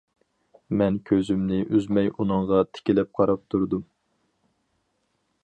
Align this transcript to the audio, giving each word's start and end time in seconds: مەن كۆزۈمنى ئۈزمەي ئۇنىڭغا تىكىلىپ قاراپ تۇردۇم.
مەن 0.79 0.95
كۆزۈمنى 1.09 1.59
ئۈزمەي 1.75 2.09
ئۇنىڭغا 2.15 2.63
تىكىلىپ 2.71 3.13
قاراپ 3.21 3.45
تۇردۇم. 3.57 3.87